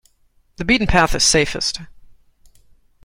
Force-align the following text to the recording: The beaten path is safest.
The 0.55 0.65
beaten 0.65 0.87
path 0.87 1.13
is 1.13 1.23
safest. 1.23 1.79